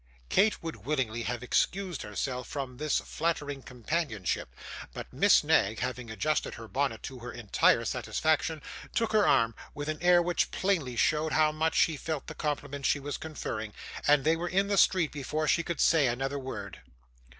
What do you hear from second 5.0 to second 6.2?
Miss Knag having